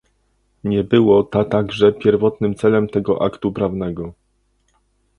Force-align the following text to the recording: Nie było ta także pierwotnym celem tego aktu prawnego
Nie 0.63 0.83
było 0.83 1.23
ta 1.23 1.45
także 1.45 1.91
pierwotnym 1.93 2.55
celem 2.55 2.87
tego 2.87 3.21
aktu 3.25 3.51
prawnego 3.51 4.13